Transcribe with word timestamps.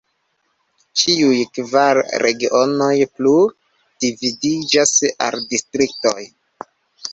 Ĉiuj 1.01 1.41
kvar 1.57 1.99
regionoj 2.23 2.89
plu 3.19 3.35
dividiĝas 4.07 4.97
al 5.29 5.41
distriktoj. 5.55 6.19